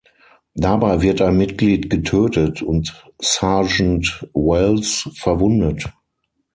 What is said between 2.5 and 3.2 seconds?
und